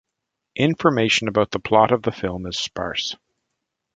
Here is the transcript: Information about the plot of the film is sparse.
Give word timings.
Information 0.55 1.27
about 1.27 1.51
the 1.51 1.59
plot 1.59 1.91
of 1.91 2.01
the 2.01 2.11
film 2.11 2.47
is 2.47 2.57
sparse. 2.57 3.15